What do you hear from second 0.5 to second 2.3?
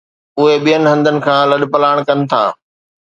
ٻين هنڌن کان لڏپلاڻ ڪن